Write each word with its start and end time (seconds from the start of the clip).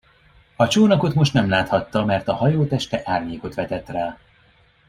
A 0.55 0.67
csónakot 0.67 1.13
most 1.13 1.33
nem 1.33 1.49
láthatta, 1.49 2.05
mert 2.05 2.27
a 2.27 2.33
hajó 2.33 2.65
teste 2.65 3.01
árnyékot 3.03 3.53
vetett 3.53 3.87
rá. 3.89 4.17